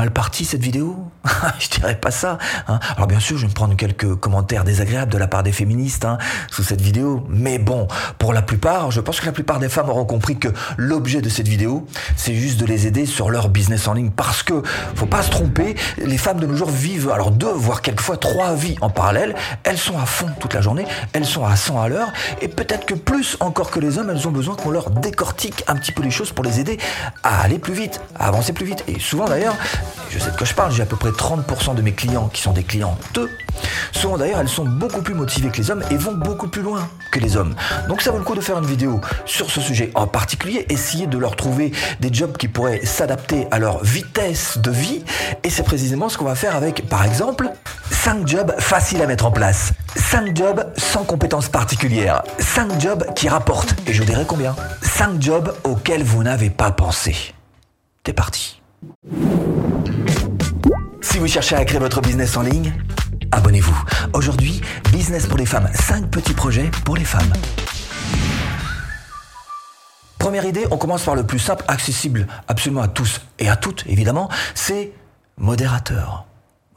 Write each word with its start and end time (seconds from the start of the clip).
mal 0.00 0.10
partie 0.12 0.46
cette 0.46 0.62
vidéo 0.62 0.96
Je 1.58 1.68
dirais 1.68 1.96
pas 1.96 2.10
ça. 2.10 2.38
hein. 2.68 2.80
Alors 2.96 3.06
bien 3.06 3.20
sûr, 3.20 3.36
je 3.36 3.42
vais 3.42 3.48
me 3.48 3.54
prendre 3.54 3.76
quelques 3.76 4.14
commentaires 4.14 4.64
désagréables 4.64 5.12
de 5.12 5.18
la 5.18 5.26
part 5.26 5.42
des 5.42 5.52
féministes 5.52 6.06
hein, 6.06 6.16
sous 6.50 6.62
cette 6.62 6.80
vidéo, 6.80 7.26
mais 7.28 7.58
bon, 7.58 7.86
pour 8.18 8.32
la 8.32 8.40
plupart, 8.40 8.90
je 8.90 9.02
pense 9.02 9.20
que 9.20 9.26
la 9.26 9.32
plupart 9.32 9.58
des 9.58 9.68
femmes 9.68 9.90
auront 9.90 10.06
compris 10.06 10.38
que 10.38 10.48
l'objet 10.78 11.20
de 11.20 11.28
cette 11.28 11.48
vidéo, 11.48 11.86
c'est 12.16 12.34
juste 12.34 12.58
de 12.58 12.64
les 12.64 12.86
aider 12.86 13.04
sur 13.04 13.28
leur 13.28 13.50
business 13.50 13.88
en 13.88 13.92
ligne, 13.92 14.10
parce 14.10 14.42
que 14.42 14.62
faut 14.94 15.04
pas 15.04 15.22
se 15.22 15.30
tromper, 15.30 15.76
les 15.98 16.16
femmes 16.16 16.40
de 16.40 16.46
nos 16.46 16.56
jours 16.56 16.70
vivent 16.70 17.10
alors 17.10 17.30
deux, 17.30 17.52
voire 17.52 17.82
quelquefois 17.82 18.16
trois 18.16 18.54
vies 18.54 18.76
en 18.80 18.88
parallèle. 18.88 19.34
Elles 19.64 19.76
sont 19.76 19.98
à 19.98 20.06
fond 20.06 20.30
toute 20.40 20.54
la 20.54 20.62
journée, 20.62 20.86
elles 21.12 21.26
sont 21.26 21.44
à 21.44 21.56
100 21.56 21.82
à 21.82 21.88
l'heure, 21.88 22.08
et 22.40 22.48
peut-être 22.48 22.86
que 22.86 22.94
plus 22.94 23.36
encore 23.40 23.70
que 23.70 23.80
les 23.80 23.98
hommes, 23.98 24.08
elles 24.08 24.26
ont 24.26 24.32
besoin 24.32 24.54
qu'on 24.54 24.70
leur 24.70 24.88
décortique 24.90 25.62
un 25.68 25.76
petit 25.76 25.92
peu 25.92 26.02
les 26.02 26.10
choses 26.10 26.32
pour 26.32 26.44
les 26.44 26.58
aider 26.58 26.78
à 27.22 27.42
aller 27.42 27.58
plus 27.58 27.74
vite, 27.74 28.00
à 28.18 28.28
avancer 28.28 28.54
plus 28.54 28.64
vite. 28.64 28.82
Et 28.88 28.98
souvent 28.98 29.26
d'ailleurs, 29.26 29.56
je 30.10 30.18
sais 30.18 30.30
de 30.30 30.36
quoi 30.36 30.46
je 30.46 30.54
parle, 30.54 30.72
j'ai 30.72 30.82
à 30.82 30.86
peu 30.86 30.96
près 30.96 31.10
30% 31.10 31.74
de 31.74 31.82
mes 31.82 31.92
clients 31.92 32.28
qui 32.32 32.42
sont 32.42 32.52
des 32.52 32.64
clients 32.64 32.96
eux. 33.18 33.30
Souvent 33.92 34.16
d'ailleurs, 34.16 34.40
elles 34.40 34.48
sont 34.48 34.64
beaucoup 34.64 35.02
plus 35.02 35.14
motivées 35.14 35.50
que 35.50 35.58
les 35.58 35.70
hommes 35.70 35.84
et 35.90 35.96
vont 35.96 36.12
beaucoup 36.12 36.48
plus 36.48 36.62
loin 36.62 36.88
que 37.10 37.18
les 37.18 37.36
hommes. 37.36 37.54
Donc 37.88 38.02
ça 38.02 38.10
vaut 38.10 38.18
le 38.18 38.24
coup 38.24 38.34
de 38.34 38.40
faire 38.40 38.58
une 38.58 38.66
vidéo 38.66 39.00
sur 39.26 39.50
ce 39.50 39.60
sujet 39.60 39.90
en 39.94 40.06
particulier, 40.06 40.66
essayer 40.68 41.06
de 41.06 41.18
leur 41.18 41.36
trouver 41.36 41.72
des 42.00 42.12
jobs 42.12 42.36
qui 42.36 42.48
pourraient 42.48 42.84
s'adapter 42.84 43.46
à 43.50 43.58
leur 43.58 43.82
vitesse 43.82 44.58
de 44.58 44.70
vie. 44.70 45.04
Et 45.44 45.50
c'est 45.50 45.62
précisément 45.62 46.08
ce 46.08 46.18
qu'on 46.18 46.24
va 46.24 46.34
faire 46.34 46.56
avec, 46.56 46.88
par 46.88 47.04
exemple, 47.04 47.50
5 47.90 48.26
jobs 48.26 48.54
faciles 48.58 49.02
à 49.02 49.06
mettre 49.06 49.26
en 49.26 49.30
place. 49.30 49.72
5 49.96 50.36
jobs 50.36 50.72
sans 50.76 51.04
compétences 51.04 51.48
particulières. 51.48 52.22
5 52.38 52.80
jobs 52.80 53.04
qui 53.14 53.28
rapportent. 53.28 53.74
Et 53.86 53.92
je 53.92 54.00
vous 54.00 54.06
dirai 54.06 54.24
combien? 54.26 54.54
5 54.82 55.20
jobs 55.20 55.54
auxquels 55.64 56.02
vous 56.02 56.22
n'avez 56.22 56.50
pas 56.50 56.70
pensé. 56.70 57.34
C'est 58.06 58.12
parti. 58.12 58.60
Si 61.02 61.18
vous 61.18 61.26
cherchez 61.26 61.56
à 61.56 61.64
créer 61.64 61.80
votre 61.80 62.00
business 62.00 62.36
en 62.36 62.42
ligne, 62.42 62.74
abonnez-vous. 63.32 63.84
Aujourd'hui, 64.12 64.60
Business 64.92 65.26
pour 65.26 65.38
les 65.38 65.46
femmes, 65.46 65.68
5 65.72 66.10
petits 66.10 66.34
projets 66.34 66.70
pour 66.84 66.96
les 66.96 67.04
femmes. 67.04 67.32
Première 70.18 70.44
idée, 70.44 70.66
on 70.70 70.76
commence 70.76 71.04
par 71.04 71.14
le 71.14 71.24
plus 71.24 71.38
simple, 71.38 71.64
accessible 71.68 72.26
absolument 72.48 72.82
à 72.82 72.88
tous 72.88 73.22
et 73.38 73.48
à 73.48 73.56
toutes, 73.56 73.84
évidemment, 73.86 74.28
c'est 74.54 74.92
modérateur. 75.38 76.26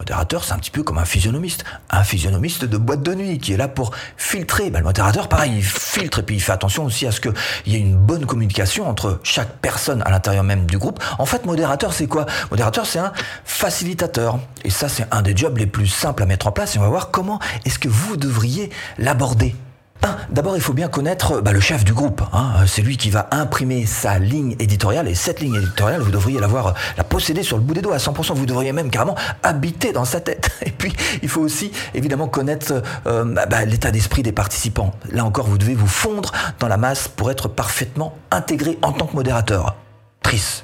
Modérateur, 0.04 0.44
c'est 0.44 0.52
un 0.52 0.58
petit 0.58 0.70
peu 0.70 0.84
comme 0.84 0.98
un 0.98 1.06
physionomiste. 1.06 1.64
Un 1.90 2.04
physionomiste 2.04 2.66
de 2.66 2.76
boîte 2.76 3.04
de 3.04 3.14
nuit 3.16 3.38
qui 3.38 3.54
est 3.54 3.58
là 3.58 3.70
pour 3.70 3.92
filtrer. 4.18 4.70
Ben, 4.70 4.80
le 4.80 4.84
modérateur, 4.84 5.30
pareil, 5.30 5.54
il 5.56 5.64
filtre 5.64 6.20
et 6.20 6.24
puis 6.24 6.36
il 6.36 6.42
fait 6.42 6.52
attention 6.52 6.84
aussi 6.84 7.08
à 7.08 7.12
ce 7.14 7.22
qu'il 7.22 7.34
y 7.68 7.76
ait 7.76 7.80
une 7.80 7.96
bonne 7.96 8.26
communication 8.26 8.86
entre 8.86 9.22
chaque 9.24 9.60
personne 9.62 10.04
à 10.06 10.12
l'intérieur 10.12 10.44
même 10.44 10.66
du 10.66 10.78
groupe. 10.78 11.02
En 11.20 11.26
fait, 11.26 11.46
modérateur, 11.46 11.94
c'est 11.94 12.08
quoi? 12.08 12.26
Modérateur, 12.52 12.86
c'est 12.86 13.00
un 13.00 13.14
facilitateur. 13.46 14.40
Et 14.66 14.70
ça, 14.70 14.90
c'est 14.90 15.08
un 15.10 15.22
des 15.22 15.38
jobs 15.38 15.58
les 15.58 15.68
plus 15.68 15.88
simples 15.88 16.24
à 16.24 16.26
mettre 16.26 16.48
en 16.48 16.52
place. 16.52 16.76
Et 16.76 16.80
on 16.80 16.82
va 16.82 16.90
voir 16.90 17.10
comment 17.10 17.40
est-ce 17.64 17.80
que 17.80 17.88
vous 17.88 18.18
devriez 18.18 18.72
l'aborder. 18.98 19.56
D'abord, 20.30 20.56
il 20.56 20.62
faut 20.62 20.74
bien 20.74 20.88
connaître 20.88 21.42
bah, 21.42 21.52
le 21.52 21.60
chef 21.60 21.84
du 21.86 21.94
groupe. 21.94 22.22
hein. 22.34 22.54
C'est 22.66 22.82
lui 22.82 22.98
qui 22.98 23.10
va 23.10 23.28
imprimer 23.32 23.86
sa 23.86 24.20
ligne 24.20 24.56
éditoriale. 24.60 25.08
Et 25.08 25.16
cette 25.16 25.40
ligne 25.42 25.56
éditoriale, 25.56 26.02
vous 26.02 26.12
devriez 26.12 26.40
l'avoir, 26.40 26.68
euh, 26.68 26.72
la 26.98 27.04
posséder 27.04 27.44
sur 27.44 27.58
le 27.58 27.64
bout 27.64 27.74
des 27.74 27.82
doigts 27.82 27.96
à 27.96 28.00
100%. 28.00 28.34
Vous 28.34 28.46
devriez 28.46 28.72
même 28.74 28.90
carrément 28.90 29.16
habiter 29.44 29.94
dans 29.94 30.06
sa 30.06 30.20
tête. 30.20 30.50
Et 30.66 30.72
puis, 30.72 30.94
il 31.22 31.30
faut 31.30 31.42
aussi 31.42 31.72
évidemment 31.94 32.28
connaître 32.28 32.82
euh, 33.06 33.24
bah, 33.26 33.46
bah, 33.46 33.66
l'état 33.66 33.92
d'esprit 33.92 34.24
des 34.24 34.32
participants. 34.32 34.94
Là 35.12 35.24
encore, 35.24 35.48
vous 35.48 35.58
devez 35.58 35.76
vous 35.76 35.88
fondre 35.88 36.32
dans 36.60 36.68
la 36.68 36.78
masse 36.78 37.08
pour 37.08 37.30
être 37.32 37.48
parfaitement 37.48 38.18
intégré 38.32 38.78
en 38.82 38.92
tant 38.92 39.06
que 39.06 39.16
modérateur. 39.16 39.76
Trice. 40.24 40.64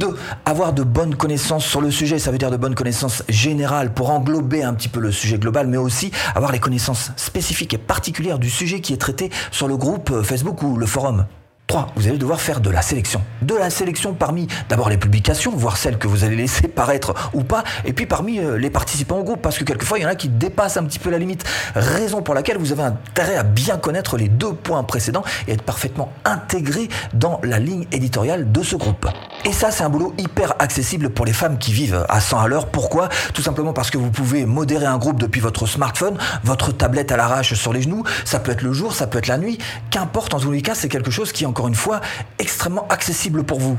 Deux, 0.00 0.16
avoir 0.46 0.72
de 0.72 0.82
bonnes 0.82 1.14
connaissances 1.14 1.66
sur 1.66 1.82
le 1.82 1.90
sujet, 1.90 2.18
ça 2.18 2.30
veut 2.30 2.38
dire 2.38 2.50
de 2.50 2.56
bonnes 2.56 2.74
connaissances 2.74 3.22
générales 3.28 3.92
pour 3.92 4.08
englober 4.08 4.62
un 4.62 4.72
petit 4.72 4.88
peu 4.88 4.98
le 4.98 5.12
sujet 5.12 5.36
global, 5.36 5.66
mais 5.66 5.76
aussi 5.76 6.10
avoir 6.34 6.52
les 6.52 6.58
connaissances 6.58 7.10
spécifiques 7.16 7.74
et 7.74 7.78
particulières 7.78 8.38
du 8.38 8.48
sujet 8.48 8.80
qui 8.80 8.94
est 8.94 8.96
traité 8.96 9.28
sur 9.50 9.68
le 9.68 9.76
groupe 9.76 10.10
euh, 10.10 10.22
Facebook 10.22 10.62
ou 10.62 10.78
le 10.78 10.86
forum. 10.86 11.26
3. 11.70 11.86
Vous 11.94 12.08
allez 12.08 12.18
devoir 12.18 12.40
faire 12.40 12.60
de 12.60 12.68
la 12.68 12.82
sélection. 12.82 13.22
De 13.42 13.54
la 13.54 13.70
sélection 13.70 14.12
parmi 14.12 14.48
d'abord 14.68 14.88
les 14.88 14.96
publications, 14.96 15.52
voir 15.54 15.76
celles 15.76 15.98
que 15.98 16.08
vous 16.08 16.24
allez 16.24 16.34
laisser 16.34 16.66
paraître 16.80 17.30
ou 17.32 17.44
pas, 17.44 17.62
et 17.84 17.92
puis 17.92 18.06
parmi 18.06 18.40
euh, 18.40 18.58
les 18.58 18.70
participants 18.70 19.18
au 19.18 19.22
groupe, 19.22 19.40
parce 19.40 19.56
que 19.56 19.62
quelquefois 19.62 20.00
il 20.00 20.02
y 20.02 20.04
en 20.04 20.08
a 20.08 20.16
qui 20.16 20.28
dépassent 20.28 20.76
un 20.78 20.82
petit 20.82 20.98
peu 20.98 21.10
la 21.10 21.18
limite. 21.18 21.44
Raison 21.76 22.22
pour 22.22 22.34
laquelle 22.34 22.58
vous 22.58 22.72
avez 22.72 22.82
intérêt 22.82 23.36
à 23.36 23.44
bien 23.44 23.76
connaître 23.76 24.16
les 24.16 24.26
deux 24.26 24.52
points 24.52 24.82
précédents 24.82 25.22
et 25.46 25.52
être 25.52 25.62
parfaitement 25.62 26.12
intégré 26.24 26.88
dans 27.14 27.40
la 27.44 27.60
ligne 27.60 27.86
éditoriale 27.92 28.50
de 28.50 28.64
ce 28.64 28.74
groupe. 28.74 29.06
Et 29.44 29.52
ça, 29.52 29.70
c'est 29.70 29.84
un 29.84 29.90
boulot 29.90 30.12
hyper 30.18 30.54
accessible 30.58 31.10
pour 31.10 31.24
les 31.24 31.32
femmes 31.32 31.56
qui 31.56 31.72
vivent 31.72 32.04
à 32.08 32.20
100 32.20 32.40
à 32.40 32.48
l'heure. 32.48 32.66
Pourquoi? 32.66 33.08
Tout 33.32 33.42
simplement 33.42 33.72
parce 33.72 33.90
que 33.90 33.96
vous 33.96 34.10
pouvez 34.10 34.44
modérer 34.44 34.86
un 34.86 34.98
groupe 34.98 35.20
depuis 35.20 35.40
votre 35.40 35.66
smartphone, 35.66 36.18
votre 36.42 36.72
tablette 36.72 37.12
à 37.12 37.16
l'arrache 37.16 37.54
sur 37.54 37.72
les 37.72 37.82
genoux. 37.82 38.02
Ça 38.24 38.40
peut 38.40 38.50
être 38.50 38.62
le 38.62 38.72
jour, 38.72 38.92
ça 38.92 39.06
peut 39.06 39.18
être 39.18 39.28
la 39.28 39.38
nuit. 39.38 39.58
Qu'importe, 39.90 40.34
en 40.34 40.40
tous 40.40 40.50
les 40.50 40.62
cas, 40.62 40.74
c'est 40.74 40.88
quelque 40.88 41.12
chose 41.12 41.30
qui 41.30 41.44
est 41.44 41.46
une 41.68 41.74
fois 41.74 42.00
extrêmement 42.38 42.86
accessible 42.88 43.44
pour 43.44 43.60
vous. 43.60 43.78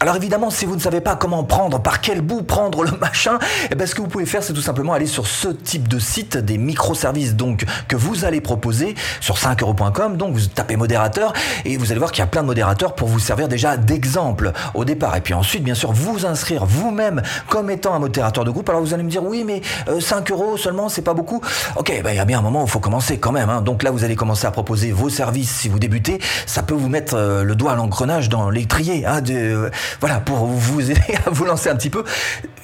Alors 0.00 0.14
évidemment, 0.14 0.50
si 0.50 0.64
vous 0.64 0.76
ne 0.76 0.80
savez 0.80 1.00
pas 1.00 1.16
comment 1.16 1.42
prendre, 1.42 1.80
par 1.80 2.00
quel 2.00 2.20
bout 2.20 2.42
prendre 2.42 2.84
le 2.84 2.92
machin, 2.98 3.40
eh 3.68 3.74
ben, 3.74 3.84
ce 3.84 3.96
que 3.96 4.00
vous 4.00 4.06
pouvez 4.06 4.26
faire, 4.26 4.44
c'est 4.44 4.52
tout 4.52 4.62
simplement 4.62 4.92
aller 4.92 5.06
sur 5.06 5.26
ce 5.26 5.48
type 5.48 5.88
de 5.88 5.98
site, 5.98 6.36
des 6.36 6.56
microservices 6.56 7.34
donc 7.34 7.64
que 7.88 7.96
vous 7.96 8.24
allez 8.24 8.40
proposer 8.40 8.94
sur 9.20 9.38
5euros.com. 9.38 10.16
Donc 10.16 10.34
vous 10.34 10.46
tapez 10.46 10.76
modérateur 10.76 11.32
et 11.64 11.76
vous 11.76 11.90
allez 11.90 11.98
voir 11.98 12.12
qu'il 12.12 12.20
y 12.20 12.22
a 12.22 12.28
plein 12.28 12.42
de 12.42 12.46
modérateurs 12.46 12.94
pour 12.94 13.08
vous 13.08 13.18
servir 13.18 13.48
déjà 13.48 13.76
d'exemple 13.76 14.52
au 14.74 14.84
départ. 14.84 15.16
Et 15.16 15.20
puis 15.20 15.34
ensuite, 15.34 15.64
bien 15.64 15.74
sûr, 15.74 15.90
vous 15.90 16.26
inscrire 16.26 16.64
vous-même 16.64 17.20
comme 17.48 17.68
étant 17.68 17.92
un 17.92 17.98
modérateur 17.98 18.44
de 18.44 18.52
groupe. 18.52 18.68
Alors 18.68 18.80
vous 18.80 18.94
allez 18.94 19.02
me 19.02 19.10
dire, 19.10 19.24
oui, 19.24 19.42
mais 19.44 19.62
euh, 19.88 19.98
5 19.98 20.30
euros 20.30 20.56
seulement, 20.56 20.88
c'est 20.88 21.02
pas 21.02 21.14
beaucoup. 21.14 21.40
Ok, 21.74 21.92
ben, 22.04 22.10
il 22.12 22.16
y 22.16 22.20
a 22.20 22.24
bien 22.24 22.38
un 22.38 22.42
moment 22.42 22.62
où 22.62 22.66
il 22.66 22.70
faut 22.70 22.78
commencer 22.78 23.18
quand 23.18 23.32
même. 23.32 23.50
hein. 23.50 23.62
Donc 23.62 23.82
là, 23.82 23.90
vous 23.90 24.04
allez 24.04 24.14
commencer 24.14 24.46
à 24.46 24.52
proposer 24.52 24.92
vos 24.92 25.08
services 25.08 25.50
si 25.50 25.68
vous 25.68 25.80
débutez. 25.80 26.20
Ça 26.46 26.62
peut 26.62 26.74
vous 26.74 26.88
mettre 26.88 27.14
euh, 27.16 27.42
le 27.42 27.56
doigt 27.56 27.72
à 27.72 27.74
l'engrenage 27.74 28.28
dans 28.28 28.48
l'étrier. 28.48 29.04
Hein, 29.04 29.22
euh, 29.30 29.70
voilà, 30.00 30.20
pour 30.20 30.46
vous 30.46 30.90
aider 30.90 31.00
à 31.26 31.30
vous 31.30 31.44
lancer 31.44 31.68
un 31.68 31.76
petit 31.76 31.90
peu, 31.90 32.04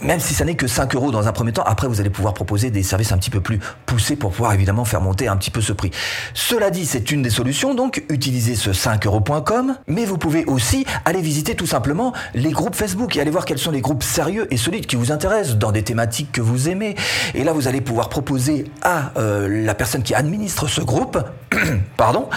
même 0.03 0.21
si 0.21 0.35
ça 0.35 0.45
n'est 0.45 0.55
que 0.55 0.67
5 0.67 0.95
euros 0.95 1.11
dans 1.11 1.27
un 1.29 1.33
premier 1.33 1.53
temps. 1.53 1.65
Après, 1.65 1.89
vous 1.89 2.01
allez 2.01 2.11
pouvoir 2.11 2.35
proposer 2.35 2.71
des 2.71 2.83
services 2.83 3.13
un 3.13 3.19
petit 3.19 3.31
peu 3.31 3.41
plus 3.41 3.61
poussés 3.87 4.17
pour 4.17 4.33
pouvoir 4.33 4.53
évidemment 4.53 4.85
faire 4.85 5.01
monter 5.01 5.29
un 5.29 5.37
petit 5.37 5.51
peu 5.51 5.61
ce 5.61 5.73
prix. 5.73 5.91
Cela 6.35 6.71
dit, 6.71 6.87
c'est 6.87 7.11
une 7.11 7.23
des 7.23 7.31
solutions, 7.31 7.75
donc 7.75 8.05
utilisez 8.09 8.55
ce 8.57 8.71
5euros.com, 8.71 9.77
mais 9.87 10.05
vous 10.05 10.19
pouvez 10.19 10.45
aussi 10.45 10.85
aller 11.05 11.21
visiter 11.21 11.55
tout 11.55 11.67
simplement 11.67 12.13
les 12.35 12.51
groupes 12.51 12.75
Facebook 12.75 13.17
et 13.17 13.21
aller 13.21 13.31
voir 13.31 13.45
quels 13.45 13.59
sont 13.59 13.71
les 13.71 13.81
groupes 13.81 14.03
sérieux 14.03 14.47
et 14.53 14.57
solides 14.57 14.87
qui 14.87 14.97
vous 14.97 15.13
intéressent 15.13 15.57
dans 15.57 15.73
des 15.73 15.83
thématiques 15.83 16.33
que 16.33 16.41
vous 16.41 16.69
aimez. 16.69 16.97
Et 17.35 17.45
là, 17.45 17.53
vous 17.53 17.69
allez 17.69 17.81
pouvoir 17.81 18.09
proposer 18.09 18.65
à 18.83 19.13
euh, 19.17 19.65
la 19.65 19.75
personne 19.75 20.03
qui 20.03 20.15
administre 20.15 20.69
ce 20.69 20.81
groupe, 20.81 21.19
pardon, 21.97 22.29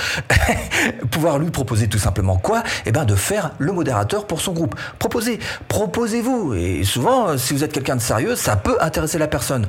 pouvoir 1.12 1.40
lui 1.40 1.52
proposer 1.52 1.88
tout 1.88 2.00
simplement 2.00 2.38
quoi? 2.38 2.64
Eh 2.86 2.92
bien, 2.92 3.06
de 3.06 3.16
faire 3.16 3.52
le 3.58 3.72
modérateur 3.72 4.28
pour 4.28 4.42
son 4.42 4.54
groupe. 4.54 4.76
Proposez, 5.00 5.40
proposez-vous. 5.68 6.54
Et 6.54 6.84
souvent, 6.84 7.38
si 7.38 7.54
vous 7.54 7.64
êtes 7.64 7.72
quelqu'un 7.74 7.96
de 7.96 8.02
sérieux, 8.02 8.36
ça 8.36 8.56
peut 8.56 8.78
intéresser 8.82 9.18
la 9.18 9.28
personne. 9.28 9.68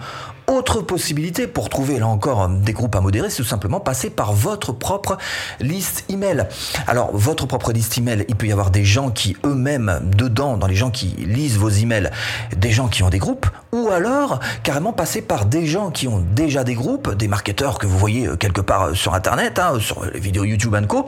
Autre 0.49 0.81
possibilité 0.81 1.47
pour 1.47 1.69
trouver 1.69 1.99
là 1.99 2.07
encore 2.07 2.45
euh, 2.45 2.49
des 2.49 2.73
groupes 2.73 2.97
à 2.97 3.03
modérer, 3.03 3.29
c'est 3.29 3.37
tout 3.37 3.45
simplement 3.45 3.81
passer 3.81 4.09
par 4.09 4.33
votre 4.33 4.73
propre 4.73 5.19
liste 5.61 6.07
email. 6.09 6.47
Alors 6.87 7.11
votre 7.13 7.45
propre 7.45 7.71
liste 7.71 7.99
email, 7.99 8.25
il 8.29 8.35
peut 8.35 8.47
y 8.47 8.53
avoir 8.53 8.71
des 8.71 8.83
gens 8.83 9.11
qui 9.11 9.37
eux-mêmes 9.45 10.01
dedans, 10.05 10.57
dans 10.57 10.67
les 10.67 10.75
gens 10.75 10.91
qui 10.91 11.09
lisent 11.19 11.59
vos 11.59 11.69
emails, 11.69 12.11
des 12.57 12.71
gens 12.71 12.89
qui 12.89 13.03
ont 13.03 13.11
des 13.11 13.19
groupes, 13.19 13.47
ou 13.73 13.89
alors 13.91 14.41
carrément 14.63 14.95
passer 14.95 15.21
par 15.21 15.45
des 15.45 15.67
gens 15.67 15.91
qui 15.91 16.09
ont 16.09 16.25
déjà 16.35 16.65
des 16.65 16.75
groupes, 16.75 17.15
des 17.15 17.29
marketeurs 17.29 17.79
que 17.79 17.87
vous 17.87 17.99
voyez 17.99 18.27
euh, 18.27 18.37
quelque 18.37 18.63
part 18.63 18.85
euh, 18.85 18.95
sur 18.95 19.13
internet, 19.13 19.59
hein, 19.59 19.75
sur 19.79 20.03
les 20.07 20.19
vidéos 20.19 20.45
YouTube 20.45 20.75
Co, 20.87 21.05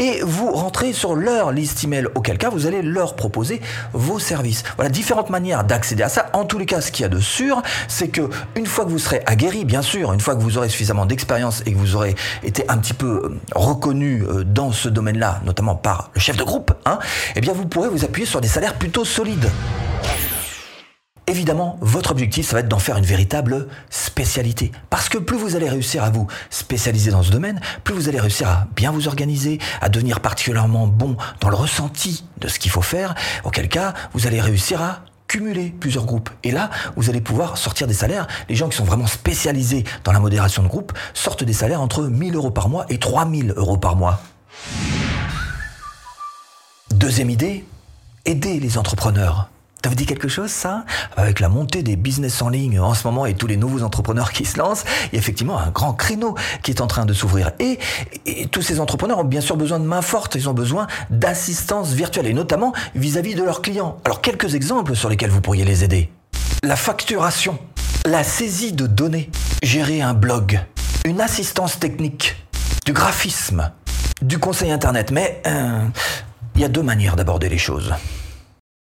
et 0.00 0.20
vous 0.24 0.50
rentrez 0.50 0.92
sur 0.92 1.14
leur 1.14 1.52
liste 1.52 1.84
email. 1.84 2.08
Auquel 2.16 2.38
cas 2.38 2.50
vous 2.50 2.66
allez 2.66 2.82
leur 2.82 3.14
proposer 3.14 3.60
vos 3.92 4.18
services. 4.18 4.64
Voilà 4.74 4.90
différentes 4.90 5.30
manières 5.30 5.62
d'accéder 5.62 6.02
à 6.02 6.08
ça. 6.08 6.26
En 6.32 6.44
tous 6.44 6.58
les 6.58 6.66
cas, 6.66 6.80
ce 6.80 6.90
qu'il 6.90 7.04
y 7.04 7.06
a 7.06 7.08
de 7.08 7.20
sûr, 7.20 7.62
c'est 7.86 8.08
que 8.08 8.28
une 8.56 8.63
fois 8.66 8.84
que 8.84 8.90
vous 8.90 8.98
serez 8.98 9.22
aguerri, 9.26 9.64
bien 9.64 9.82
sûr, 9.82 10.12
une 10.12 10.20
fois 10.20 10.34
que 10.34 10.40
vous 10.40 10.58
aurez 10.58 10.68
suffisamment 10.68 11.06
d'expérience 11.06 11.62
et 11.66 11.72
que 11.72 11.78
vous 11.78 11.96
aurez 11.96 12.14
été 12.42 12.64
un 12.68 12.78
petit 12.78 12.94
peu 12.94 13.06
euh, 13.06 13.40
reconnu 13.54 14.22
euh, 14.22 14.44
dans 14.44 14.72
ce 14.72 14.88
domaine-là, 14.88 15.40
notamment 15.44 15.74
par 15.74 16.10
le 16.14 16.20
chef 16.20 16.36
de 16.36 16.44
groupe, 16.44 16.72
hein, 16.84 16.98
eh 17.36 17.40
bien 17.40 17.52
vous 17.52 17.66
pourrez 17.66 17.88
vous 17.88 18.04
appuyer 18.04 18.26
sur 18.26 18.40
des 18.40 18.48
salaires 18.48 18.74
plutôt 18.74 19.04
solides. 19.04 19.50
Évidemment, 21.26 21.78
votre 21.80 22.10
objectif, 22.10 22.46
ça 22.46 22.52
va 22.52 22.60
être 22.60 22.68
d'en 22.68 22.78
faire 22.78 22.98
une 22.98 23.04
véritable 23.04 23.68
spécialité. 23.88 24.72
Parce 24.90 25.08
que 25.08 25.16
plus 25.16 25.38
vous 25.38 25.56
allez 25.56 25.70
réussir 25.70 26.04
à 26.04 26.10
vous 26.10 26.26
spécialiser 26.50 27.10
dans 27.10 27.22
ce 27.22 27.30
domaine, 27.30 27.60
plus 27.82 27.94
vous 27.94 28.10
allez 28.10 28.20
réussir 28.20 28.48
à 28.48 28.66
bien 28.76 28.92
vous 28.92 29.08
organiser, 29.08 29.58
à 29.80 29.88
devenir 29.88 30.20
particulièrement 30.20 30.86
bon 30.86 31.16
dans 31.40 31.48
le 31.48 31.56
ressenti 31.56 32.26
de 32.40 32.48
ce 32.48 32.58
qu'il 32.58 32.70
faut 32.70 32.82
faire, 32.82 33.14
auquel 33.44 33.70
cas, 33.70 33.94
vous 34.12 34.26
allez 34.26 34.40
réussir 34.40 34.82
à 34.82 35.00
cumuler 35.34 35.74
plusieurs 35.80 36.04
groupes. 36.04 36.30
Et 36.44 36.52
là, 36.52 36.70
vous 36.94 37.10
allez 37.10 37.20
pouvoir 37.20 37.58
sortir 37.58 37.88
des 37.88 37.94
salaires. 37.94 38.28
Les 38.48 38.54
gens 38.54 38.68
qui 38.68 38.76
sont 38.76 38.84
vraiment 38.84 39.08
spécialisés 39.08 39.82
dans 40.04 40.12
la 40.12 40.20
modération 40.20 40.62
de 40.62 40.68
groupe 40.68 40.92
sortent 41.12 41.42
des 41.42 41.52
salaires 41.52 41.80
entre 41.80 42.04
1000 42.04 42.36
euros 42.36 42.52
par 42.52 42.68
mois 42.68 42.86
et 42.88 42.98
3000 42.98 43.52
euros 43.56 43.76
par 43.76 43.96
mois. 43.96 44.20
Deuxième 46.90 47.30
idée, 47.30 47.64
aider 48.24 48.60
les 48.60 48.78
entrepreneurs. 48.78 49.48
Ça 49.84 49.90
vous 49.90 49.96
dit 49.96 50.06
quelque 50.06 50.28
chose, 50.28 50.50
ça? 50.50 50.86
Avec 51.14 51.40
la 51.40 51.50
montée 51.50 51.82
des 51.82 51.96
business 51.96 52.40
en 52.40 52.48
ligne 52.48 52.80
en 52.80 52.94
ce 52.94 53.06
moment 53.06 53.26
et 53.26 53.34
tous 53.34 53.46
les 53.46 53.58
nouveaux 53.58 53.82
entrepreneurs 53.82 54.32
qui 54.32 54.46
se 54.46 54.58
lancent, 54.58 54.82
il 55.12 55.16
y 55.16 55.16
a 55.16 55.18
effectivement 55.18 55.58
un 55.58 55.68
grand 55.68 55.92
créneau 55.92 56.34
qui 56.62 56.70
est 56.70 56.80
en 56.80 56.86
train 56.86 57.04
de 57.04 57.12
s'ouvrir. 57.12 57.52
Et, 57.58 57.78
tous 58.50 58.62
ces 58.62 58.80
entrepreneurs 58.80 59.18
ont 59.18 59.24
bien 59.24 59.42
sûr 59.42 59.58
besoin 59.58 59.78
de 59.78 59.84
mains 59.84 60.00
fortes, 60.00 60.36
ils 60.36 60.48
ont 60.48 60.54
besoin 60.54 60.86
d'assistance 61.10 61.92
virtuelle, 61.92 62.26
et 62.26 62.32
notamment 62.32 62.72
vis-à-vis 62.94 63.34
-vis 63.34 63.36
de 63.36 63.42
leurs 63.42 63.60
clients. 63.60 63.98
Alors 64.06 64.22
quelques 64.22 64.54
exemples 64.54 64.96
sur 64.96 65.10
lesquels 65.10 65.28
vous 65.28 65.42
pourriez 65.42 65.66
les 65.66 65.84
aider. 65.84 66.10
La 66.62 66.76
facturation, 66.76 67.58
la 68.06 68.24
saisie 68.24 68.72
de 68.72 68.86
données, 68.86 69.30
gérer 69.62 70.00
un 70.00 70.14
blog, 70.14 70.60
une 71.04 71.20
assistance 71.20 71.78
technique, 71.78 72.36
du 72.86 72.94
graphisme, 72.94 73.70
du 74.22 74.38
conseil 74.38 74.70
Internet. 74.70 75.10
Mais 75.10 75.42
euh, 75.46 75.84
il 76.54 76.62
y 76.62 76.64
a 76.64 76.68
deux 76.68 76.82
manières 76.82 77.16
d'aborder 77.16 77.50
les 77.50 77.58
choses. 77.58 77.92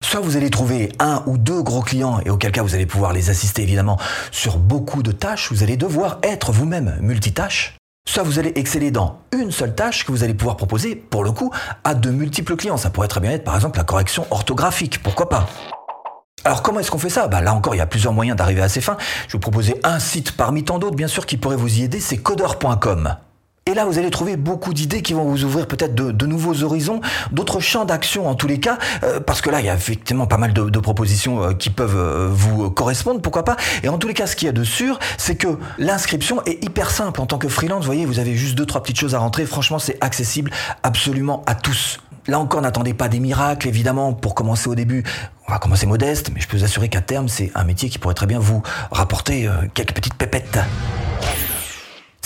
Soit 0.09 0.21
vous 0.21 0.37
allez 0.37 0.49
trouver 0.49 0.91
un 0.97 1.21
ou 1.27 1.37
deux 1.37 1.61
gros 1.61 1.81
clients 1.81 2.19
et 2.25 2.31
auquel 2.31 2.51
cas 2.51 2.63
vous 2.63 2.73
allez 2.73 2.87
pouvoir 2.87 3.13
les 3.13 3.29
assister 3.29 3.61
évidemment 3.61 3.99
sur 4.31 4.57
beaucoup 4.57 5.03
de 5.03 5.11
tâches, 5.11 5.51
vous 5.51 5.61
allez 5.61 5.77
devoir 5.77 6.17
être 6.23 6.51
vous-même 6.51 6.97
multitâche. 6.99 7.77
Soit 8.07 8.23
vous 8.23 8.39
allez 8.39 8.53
exceller 8.55 8.89
dans 8.89 9.19
une 9.31 9.51
seule 9.51 9.75
tâche 9.75 10.05
que 10.05 10.11
vous 10.11 10.23
allez 10.23 10.33
pouvoir 10.33 10.57
proposer, 10.57 10.95
pour 10.95 11.23
le 11.23 11.31
coup, 11.31 11.51
à 11.83 11.93
de 11.93 12.09
multiples 12.09 12.55
clients. 12.55 12.77
Ça 12.77 12.89
pourrait 12.89 13.07
très 13.07 13.19
bien 13.19 13.29
être 13.29 13.43
par 13.43 13.53
exemple 13.55 13.77
la 13.77 13.83
correction 13.83 14.25
orthographique, 14.31 15.03
pourquoi 15.03 15.29
pas 15.29 15.47
alors 16.45 16.63
comment 16.63 16.79
est-ce 16.79 16.89
qu'on 16.89 16.97
fait 16.97 17.09
ça? 17.09 17.27
Bah, 17.27 17.41
Là 17.41 17.53
encore, 17.53 17.75
il 17.75 17.79
y 17.79 17.81
a 17.81 17.85
plusieurs 17.85 18.13
moyens 18.13 18.37
d'arriver 18.37 18.61
à 18.61 18.69
ces 18.69 18.79
fins. 18.79 18.95
Je 19.27 19.27
vais 19.27 19.31
vous 19.33 19.39
proposer 19.39 19.77
un 19.83 19.99
site 19.99 20.31
parmi 20.31 20.63
tant 20.63 20.79
d'autres, 20.79 20.95
bien 20.95 21.09
sûr, 21.09 21.25
qui 21.25 21.35
pourrait 21.35 21.57
vous 21.57 21.79
y 21.79 21.83
aider, 21.83 21.99
c'est 21.99 22.17
codeur.com. 22.17 23.17
Et 23.69 23.75
là, 23.75 23.85
vous 23.85 23.99
allez 23.99 24.09
trouver 24.09 24.35
beaucoup 24.35 24.73
d'idées 24.73 25.03
qui 25.03 25.13
vont 25.13 25.25
vous 25.25 25.43
ouvrir 25.43 25.67
peut-être 25.67 25.93
de, 25.93 26.25
nouveaux 26.25 26.63
horizons, 26.63 27.01
d'autres 27.31 27.59
champs 27.59 27.85
d'action 27.85 28.27
en 28.27 28.33
tous 28.33 28.47
les 28.47 28.59
cas, 28.59 28.79
euh, 29.03 29.19
parce 29.19 29.41
que 29.41 29.51
là, 29.51 29.59
il 29.59 29.67
y 29.67 29.69
a 29.69 29.75
effectivement 29.75 30.25
pas 30.25 30.37
mal 30.37 30.53
de, 30.53 30.79
propositions 30.79 31.43
euh, 31.43 31.53
qui 31.53 31.69
peuvent 31.69 31.95
euh, 31.95 32.29
vous 32.31 32.71
correspondre, 32.71 33.21
pourquoi 33.21 33.45
pas. 33.45 33.57
Et 33.83 33.87
en 33.89 33.99
tous 33.99 34.07
les 34.07 34.15
cas, 34.15 34.25
ce 34.25 34.35
qu'il 34.35 34.47
y 34.47 34.49
a 34.49 34.53
de 34.53 34.63
sûr, 34.63 34.97
c'est 35.19 35.35
que 35.35 35.49
l'inscription 35.77 36.43
est 36.47 36.63
hyper 36.63 36.89
simple. 36.89 37.21
En 37.21 37.27
tant 37.27 37.37
que 37.37 37.47
freelance, 37.47 37.81
vous 37.81 37.85
voyez, 37.85 38.07
vous 38.07 38.17
avez 38.17 38.33
juste 38.33 38.55
deux, 38.55 38.65
trois 38.65 38.81
petites 38.81 38.99
choses 38.99 39.13
à 39.13 39.19
rentrer. 39.19 39.45
Franchement, 39.45 39.77
c'est 39.77 40.03
accessible 40.03 40.49
absolument 40.81 41.43
à 41.45 41.53
tous. 41.53 41.99
Là 42.25 42.39
encore, 42.39 42.63
n'attendez 42.63 42.95
pas 42.95 43.07
des 43.07 43.19
miracles, 43.19 43.67
évidemment, 43.67 44.13
pour 44.13 44.33
commencer 44.33 44.67
au 44.67 44.73
début. 44.73 45.03
On 45.47 45.51
va 45.51 45.59
commencer 45.59 45.85
modeste, 45.85 46.31
mais 46.33 46.41
je 46.41 46.47
peux 46.47 46.57
vous 46.57 46.63
assurer 46.63 46.89
qu'à 46.89 47.01
terme, 47.01 47.27
c'est 47.27 47.51
un 47.53 47.65
métier 47.65 47.87
qui 47.89 47.99
pourrait 47.99 48.15
très 48.15 48.25
bien 48.25 48.39
vous 48.39 48.63
rapporter 48.89 49.47
quelques 49.75 49.93
petites 49.93 50.15
pépettes. 50.15 50.57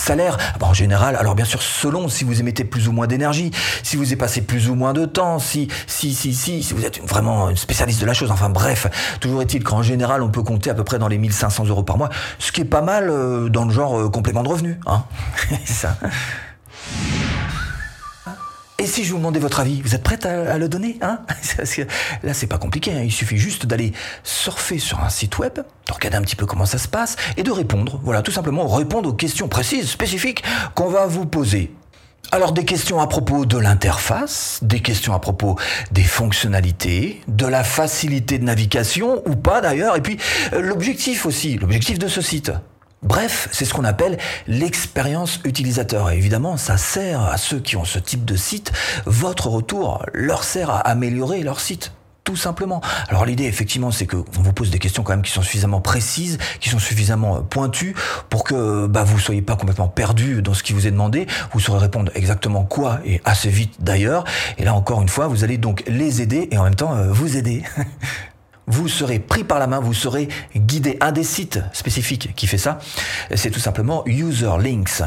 Salaire, 0.04 0.36
en 0.60 0.74
général, 0.74 1.16
alors 1.16 1.34
bien 1.34 1.46
sûr, 1.46 1.62
selon 1.62 2.10
si 2.10 2.24
vous 2.24 2.38
émettez 2.38 2.64
plus 2.64 2.88
ou 2.88 2.92
moins 2.92 3.06
d'énergie, 3.06 3.50
si 3.82 3.96
vous 3.96 4.12
y 4.12 4.16
passé 4.16 4.42
plus 4.42 4.68
ou 4.68 4.74
moins 4.74 4.92
de 4.92 5.06
temps, 5.06 5.38
si, 5.38 5.68
si, 5.86 6.14
si, 6.14 6.34
si, 6.34 6.62
si 6.62 6.74
vous 6.74 6.84
êtes 6.84 7.00
vraiment 7.08 7.48
une 7.48 7.56
spécialiste 7.56 8.02
de 8.02 8.04
la 8.04 8.12
chose, 8.12 8.30
enfin 8.30 8.50
bref, 8.50 8.86
toujours 9.20 9.40
est-il 9.40 9.64
qu'en 9.64 9.80
général, 9.80 10.22
on 10.22 10.28
peut 10.28 10.42
compter 10.42 10.68
à 10.68 10.74
peu 10.74 10.84
près 10.84 10.98
dans 10.98 11.08
les 11.08 11.16
1500 11.16 11.64
euros 11.68 11.84
par 11.84 11.96
mois, 11.96 12.10
ce 12.38 12.52
qui 12.52 12.60
est 12.60 12.66
pas 12.66 12.82
mal 12.82 13.08
euh, 13.08 13.48
dans 13.48 13.64
le 13.64 13.70
genre 13.70 13.98
euh, 13.98 14.10
complément 14.10 14.42
de 14.42 14.48
revenu, 14.50 14.78
hein. 14.86 15.04
ça. 15.64 15.96
Et 18.78 18.86
si 18.86 19.04
je 19.04 19.12
vous 19.12 19.18
demandais 19.18 19.38
votre 19.38 19.60
avis, 19.60 19.80
vous 19.82 19.94
êtes 19.94 20.02
prête 20.02 20.26
à, 20.26 20.58
le 20.58 20.68
donner 20.68 20.98
hein? 21.00 21.20
Là, 22.24 22.34
c'est 22.34 22.46
pas 22.48 22.58
compliqué. 22.58 22.92
Hein. 22.92 23.02
Il 23.04 23.12
suffit 23.12 23.36
juste 23.36 23.66
d'aller 23.66 23.92
surfer 24.24 24.78
sur 24.80 25.00
un 25.00 25.10
site 25.10 25.38
web, 25.38 25.54
de 25.54 25.92
regarder 25.92 26.16
un 26.16 26.22
petit 26.22 26.34
peu 26.34 26.44
comment 26.44 26.66
ça 26.66 26.78
se 26.78 26.88
passe 26.88 27.16
et 27.36 27.44
de 27.44 27.52
répondre. 27.52 28.00
Voilà, 28.02 28.22
tout 28.22 28.32
simplement 28.32 28.66
répondre 28.66 29.08
aux 29.08 29.14
questions 29.14 29.46
précises, 29.46 29.88
spécifiques 29.88 30.42
qu'on 30.74 30.88
va 30.88 31.06
vous 31.06 31.24
poser. 31.24 31.72
Alors 32.32 32.50
des 32.50 32.64
questions 32.64 33.00
à 33.00 33.06
propos 33.06 33.46
de 33.46 33.58
l'interface, 33.58 34.58
des 34.62 34.80
questions 34.80 35.14
à 35.14 35.20
propos 35.20 35.56
des 35.92 36.02
fonctionnalités, 36.02 37.20
de 37.28 37.46
la 37.46 37.62
facilité 37.62 38.38
de 38.38 38.44
navigation 38.44 39.22
ou 39.26 39.36
pas 39.36 39.60
d'ailleurs, 39.60 39.94
et 39.94 40.00
puis 40.00 40.18
euh, 40.52 40.60
l'objectif 40.60 41.26
aussi, 41.26 41.58
l'objectif 41.58 41.98
de 41.98 42.08
ce 42.08 42.20
site. 42.20 42.50
Bref, 43.04 43.48
c'est 43.52 43.66
ce 43.66 43.74
qu'on 43.74 43.84
appelle 43.84 44.18
l'expérience 44.46 45.38
utilisateur. 45.44 46.10
Et 46.10 46.16
évidemment, 46.16 46.56
ça 46.56 46.78
sert 46.78 47.20
à 47.20 47.36
ceux 47.36 47.60
qui 47.60 47.76
ont 47.76 47.84
ce 47.84 47.98
type 47.98 48.24
de 48.24 48.34
site. 48.34 48.72
Votre 49.04 49.48
retour 49.48 50.04
leur 50.14 50.42
sert 50.42 50.70
à 50.70 50.78
améliorer 50.78 51.42
leur 51.42 51.60
site 51.60 51.92
tout 52.24 52.36
simplement. 52.36 52.80
Alors 53.08 53.26
l'idée 53.26 53.44
effectivement 53.44 53.90
c'est 53.90 54.06
que 54.06 54.16
on 54.16 54.42
vous 54.42 54.54
pose 54.54 54.70
des 54.70 54.78
questions 54.78 55.02
quand 55.02 55.12
même 55.12 55.22
qui 55.22 55.30
sont 55.30 55.42
suffisamment 55.42 55.82
précises, 55.82 56.38
qui 56.58 56.70
sont 56.70 56.78
suffisamment 56.78 57.42
pointues 57.42 57.94
pour 58.30 58.44
que 58.44 58.86
bah, 58.86 59.04
vous 59.04 59.18
soyez 59.18 59.42
pas 59.42 59.56
complètement 59.56 59.88
perdu 59.88 60.40
dans 60.40 60.54
ce 60.54 60.62
qui 60.62 60.72
vous 60.72 60.86
est 60.86 60.90
demandé. 60.90 61.26
Vous 61.52 61.60
saurez 61.60 61.80
répondre 61.80 62.10
exactement 62.14 62.64
quoi 62.64 63.00
et 63.04 63.20
assez 63.26 63.50
vite 63.50 63.74
d'ailleurs. 63.80 64.24
Et 64.56 64.64
là 64.64 64.74
encore 64.74 65.02
une 65.02 65.10
fois, 65.10 65.28
vous 65.28 65.44
allez 65.44 65.58
donc 65.58 65.84
les 65.86 66.22
aider 66.22 66.48
et 66.50 66.56
en 66.56 66.64
même 66.64 66.74
temps 66.74 66.96
euh, 66.96 67.12
vous 67.12 67.36
aider. 67.36 67.62
vous 68.66 68.88
serez 68.88 69.18
pris 69.18 69.44
par 69.44 69.58
la 69.58 69.66
main, 69.66 69.80
vous 69.80 69.94
serez 69.94 70.28
guidé. 70.56 70.96
Un 71.00 71.12
des 71.12 71.24
sites 71.24 71.60
spécifiques 71.72 72.34
qui 72.34 72.46
fait 72.46 72.58
ça, 72.58 72.78
c'est 73.34 73.50
tout 73.50 73.60
simplement 73.60 74.02
User 74.06 74.52
Links. 74.60 75.02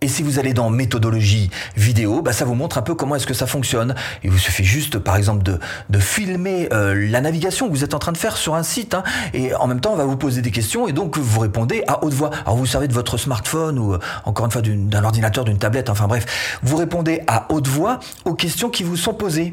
Et 0.00 0.06
si 0.06 0.22
vous 0.22 0.38
allez 0.38 0.52
dans 0.52 0.70
méthodologie 0.70 1.50
vidéo, 1.76 2.22
bah 2.22 2.32
ça 2.32 2.44
vous 2.44 2.54
montre 2.54 2.78
un 2.78 2.82
peu 2.82 2.94
comment 2.94 3.16
est-ce 3.16 3.26
que 3.26 3.34
ça 3.34 3.48
fonctionne. 3.48 3.96
Il 4.22 4.30
vous 4.30 4.38
suffit 4.38 4.62
juste, 4.62 5.00
par 5.00 5.16
exemple, 5.16 5.42
de, 5.42 5.58
de 5.90 5.98
filmer 5.98 6.68
euh, 6.72 6.94
la 7.10 7.20
navigation 7.20 7.66
que 7.66 7.72
vous 7.72 7.82
êtes 7.82 7.94
en 7.94 7.98
train 7.98 8.12
de 8.12 8.16
faire 8.16 8.36
sur 8.36 8.54
un 8.54 8.62
site, 8.62 8.94
hein, 8.94 9.02
et 9.34 9.52
en 9.56 9.66
même 9.66 9.80
temps, 9.80 9.94
on 9.94 9.96
va 9.96 10.04
vous 10.04 10.16
poser 10.16 10.40
des 10.40 10.52
questions, 10.52 10.86
et 10.86 10.92
donc 10.92 11.18
vous 11.18 11.40
répondez 11.40 11.82
à 11.88 12.04
haute 12.04 12.14
voix. 12.14 12.30
Alors 12.46 12.56
vous 12.56 12.66
servez 12.66 12.86
de 12.86 12.92
votre 12.92 13.16
smartphone 13.16 13.76
ou 13.80 13.94
euh, 13.94 13.98
encore 14.24 14.46
une 14.46 14.52
fois 14.52 14.62
d'un 14.62 15.02
ordinateur, 15.02 15.44
d'une 15.44 15.58
tablette, 15.58 15.90
enfin 15.90 16.06
bref, 16.06 16.60
vous 16.62 16.76
répondez 16.76 17.22
à 17.26 17.52
haute 17.52 17.66
voix 17.66 17.98
aux 18.24 18.34
questions 18.34 18.70
qui 18.70 18.84
vous 18.84 18.96
sont 18.96 19.14
posées. 19.14 19.52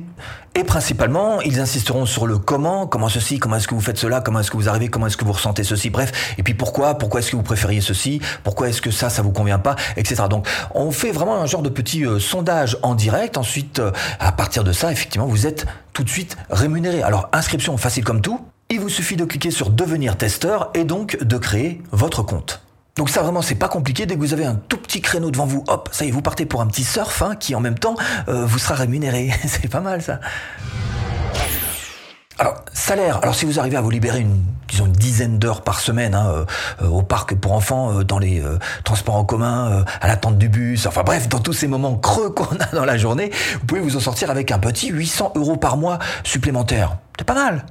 Et 0.58 0.64
principalement, 0.64 1.42
ils 1.42 1.60
insisteront 1.60 2.06
sur 2.06 2.26
le 2.28 2.38
comment, 2.38 2.88
comment 2.88 3.10
ceci, 3.10 3.40
comment 3.40 3.58
est-ce 3.58 3.68
que 3.68 3.76
vous 3.76 3.82
faites 3.82 3.98
cela, 3.98 4.22
comment 4.22 4.40
est-ce 4.40 4.50
que 4.50 4.56
vous 4.56 4.70
arrivez, 4.70 4.88
comment 4.88 5.08
est-ce 5.08 5.18
que 5.18 5.26
vous 5.26 5.34
ressentez 5.34 5.66
ceci, 5.66 5.90
bref. 5.90 6.34
Et 6.38 6.44
puis 6.44 6.54
pourquoi, 6.54 6.98
pourquoi 6.98 7.20
est-ce 7.20 7.32
que 7.32 7.36
vous 7.36 7.44
préfériez 7.44 7.82
ceci, 7.82 8.22
pourquoi 8.46 8.70
est-ce 8.70 8.82
que 8.82 8.90
ça, 8.90 9.10
ça 9.10 9.22
vous 9.22 9.34
convient 9.34 9.60
pas, 9.60 9.76
etc. 9.98 10.24
Donc, 10.30 10.48
on 10.74 10.92
fait 10.92 11.12
vraiment 11.12 11.36
un 11.36 11.46
genre 11.46 11.62
de 11.62 11.68
petit 11.68 12.06
euh, 12.06 12.20
sondage 12.20 12.78
en 12.84 12.96
direct. 12.96 13.38
Ensuite, 13.38 13.80
euh, 13.80 13.92
à 14.22 14.32
partir 14.32 14.64
de 14.64 14.72
ça, 14.72 14.94
effectivement, 14.94 15.28
vous 15.28 15.46
êtes 15.46 15.66
tout 15.92 16.06
de 16.06 16.10
suite 16.10 16.38
rémunéré. 16.50 17.04
Alors, 17.04 17.28
inscription 17.34 17.76
facile 17.76 18.06
comme 18.06 18.22
tout. 18.22 18.40
Il 18.70 18.80
vous 18.80 18.90
suffit 18.90 19.18
de 19.18 19.26
cliquer 19.26 19.52
sur 19.52 19.70
devenir 19.70 20.16
testeur 20.16 20.72
et 20.74 20.86
donc 20.86 21.22
de 21.22 21.38
créer 21.38 21.82
votre 21.92 22.24
compte. 22.24 22.65
Donc 22.96 23.10
ça 23.10 23.22
vraiment 23.22 23.42
c'est 23.42 23.56
pas 23.56 23.68
compliqué, 23.68 24.06
dès 24.06 24.16
que 24.16 24.22
vous 24.22 24.32
avez 24.32 24.46
un 24.46 24.56
tout 24.56 24.78
petit 24.78 25.02
créneau 25.02 25.30
devant 25.30 25.46
vous, 25.46 25.66
hop, 25.68 25.90
ça 25.92 26.06
y 26.06 26.08
est, 26.08 26.12
vous 26.12 26.22
partez 26.22 26.46
pour 26.46 26.62
un 26.62 26.68
petit 26.68 26.86
surf 26.86 27.22
hein, 27.22 27.36
qui 27.36 27.54
en 27.54 27.60
même 27.60 27.78
temps 27.78 27.96
euh, 28.30 28.46
vous 28.46 28.58
sera 28.58 28.76
rémunéré. 28.76 29.34
c'est 29.46 29.68
pas 29.68 29.82
mal 29.82 30.02
ça. 30.02 30.22
Alors, 32.38 32.56
salaire. 32.74 33.20
Alors, 33.22 33.34
si 33.34 33.46
vous 33.46 33.60
arrivez 33.60 33.78
à 33.78 33.82
vous 33.82 33.90
libérer 33.90 34.20
une, 34.20 34.44
disons, 34.68 34.88
une 34.88 34.92
dizaine 34.92 35.40
d'heures 35.40 35.62
par 35.62 35.80
semaine 35.80 36.16
hein, 36.16 36.46
euh, 36.82 36.88
au 36.88 37.02
parc 37.02 37.34
pour 37.36 37.54
enfants, 37.54 38.00
euh, 38.00 38.04
dans 38.04 38.20
les 38.20 38.44
transports 38.84 39.16
en 39.16 39.26
commun, 39.26 39.86
à 40.02 40.08
l'attente 40.08 40.38
du 40.38 40.48
bus, 40.48 40.86
enfin 40.86 41.04
bref, 41.04 41.28
dans 41.28 41.40
tous 41.40 41.54
ces 41.54 41.68
moments 41.68 41.96
creux 41.96 42.30
qu'on 42.36 42.56
a 42.56 42.66
dans 42.74 42.86
la 42.86 42.98
journée, 42.98 43.32
vous 43.60 43.66
pouvez 43.66 43.82
vous 43.82 43.98
en 43.98 44.02
sortir 44.02 44.32
avec 44.32 44.52
un 44.52 44.60
petit 44.60 44.90
800 44.90 45.34
euros 45.36 45.58
par 45.58 45.76
mois 45.76 46.00
supplémentaire. 46.24 46.98
C'est 47.18 47.26
pas 47.26 47.34
mal. 47.34 47.66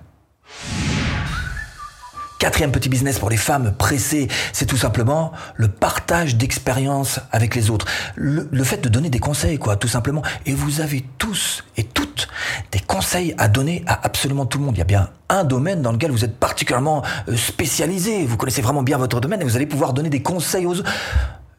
Quatrième 2.45 2.73
petit 2.73 2.91
business 2.91 3.19
pour 3.19 3.31
les 3.31 3.39
femmes 3.39 3.73
pressées, 3.73 4.29
c'est 4.53 4.67
tout 4.67 4.77
simplement 4.77 5.33
le 5.55 5.69
partage 5.69 6.37
d'expériences 6.37 7.19
avec 7.33 7.55
les 7.55 7.71
autres. 7.71 7.87
Le, 8.17 8.65
fait 8.65 8.77
de 8.83 8.91
donner 8.91 9.09
des 9.09 9.19
conseils, 9.19 9.59
quoi, 9.59 9.77
tout 9.77 9.89
simplement. 9.89 10.21
Et 10.45 10.53
vous 10.53 10.83
avez 10.83 11.07
tous 11.17 11.65
et 11.79 11.85
toutes 11.85 12.29
des 12.71 12.81
conseils 12.81 13.35
à 13.39 13.49
donner 13.49 13.83
à 13.87 13.99
absolument 14.05 14.45
tout 14.45 14.59
le 14.59 14.67
monde. 14.67 14.75
Il 14.77 14.81
y 14.81 14.83
a 14.83 14.85
bien 14.85 15.09
un 15.31 15.45
domaine 15.45 15.81
dans 15.81 15.91
lequel 15.91 16.11
vous 16.11 16.23
êtes 16.23 16.39
particulièrement 16.39 17.03
euh, 17.31 17.37
spécialisé. 17.39 18.27
Vous 18.27 18.37
connaissez 18.37 18.61
vraiment 18.61 18.83
bien 18.83 18.99
votre 18.99 19.23
domaine 19.23 19.41
et 19.41 19.45
vous 19.45 19.57
allez 19.57 19.65
pouvoir 19.65 19.95
donner 19.95 20.11
des 20.11 20.21
conseils 20.21 20.67
aux 20.67 20.81
autres. 20.81 20.93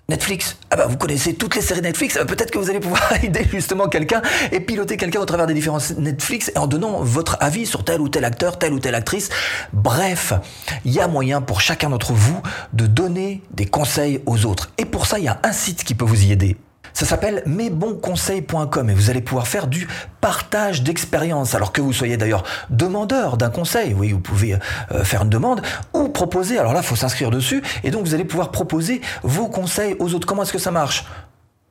Netflix. 0.08 0.58
Ah 0.70 0.76
bah 0.76 0.86
vous 0.88 0.98
connaissez 0.98 1.34
toutes 1.34 1.56
les 1.56 1.62
séries 1.62 1.82
Netflix. 1.82 2.18
Euh, 2.18 2.26
peut-être 2.26 2.52
que 2.52 2.60
vous 2.60 2.70
allez 2.70 2.80
pouvoir 2.80 3.12
aider 3.24 3.46
justement 3.52 3.88
quelqu'un 3.88 4.22
et 4.52 4.60
piloter 4.60 4.98
quelqu'un 4.98 5.20
au 5.20 5.26
travers 5.26 5.48
des 5.48 5.54
différents 5.54 5.80
Netflix 5.98 6.52
en 6.56 6.68
donnant 6.68 7.02
votre 7.02 7.38
avis 7.40 7.66
sur 7.66 7.84
tel 7.84 8.02
ou 8.02 8.10
tel 8.10 8.24
acteur, 8.24 8.60
telle 8.60 8.74
ou 8.74 8.80
telle 8.80 8.96
actrice. 8.96 9.30
Bref, 9.74 10.34
il 10.86 10.92
y 10.92 11.00
a 11.00 11.08
moyen 11.08 11.42
pour 11.42 11.60
chacun 11.60 11.90
d'entre 11.90 12.14
vous 12.14 12.42
de 12.74 12.86
donner 12.86 13.42
des 13.52 13.66
conseils 13.66 14.22
aux 14.26 14.46
autres. 14.46 14.72
Et 14.78 14.86
pour 14.86 15.08
ça, 15.08 15.18
il 15.18 15.26
y 15.26 15.30
a 15.30 15.40
un 15.44 15.54
site 15.54 15.84
qui 15.84 15.96
peut 15.96 16.06
vous 16.06 16.26
y 16.26 16.32
aider. 16.32 16.56
Ça 16.96 17.06
s'appelle 17.06 17.44
mesbonsconseils.com 17.46 18.90
et 18.90 18.94
vous 18.94 19.10
allez 19.10 19.20
pouvoir 19.20 19.50
faire 19.50 19.68
du 19.68 19.86
partage 20.22 20.82
d'expérience. 20.82 21.54
Alors 21.54 21.74
que 21.74 21.82
vous 21.82 21.92
soyez 21.92 22.16
d'ailleurs 22.16 22.46
demandeur 22.70 23.36
d'un 23.36 23.50
conseil, 23.50 23.94
oui, 23.94 24.14
vous 24.14 24.22
pouvez 24.22 24.58
euh, 24.94 25.04
faire 25.04 25.24
une 25.24 25.30
demande 25.30 25.62
ou 25.92 26.08
proposer. 26.08 26.58
Alors 26.58 26.72
là, 26.72 26.80
il 26.80 26.86
faut 26.86 26.96
s'inscrire 26.96 27.32
dessus 27.32 27.62
et 27.84 27.92
donc 27.92 28.06
vous 28.06 28.14
allez 28.14 28.24
pouvoir 28.24 28.50
proposer 28.50 29.02
vos 29.24 29.50
conseils 29.50 29.98
aux 30.00 30.14
autres. 30.14 30.26
Comment 30.26 30.44
est-ce 30.44 30.54
que 30.54 30.58
ça 30.58 30.72
marche? 30.72 31.04